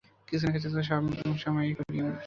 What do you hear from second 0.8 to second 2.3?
সবসময়েই করি আমরা।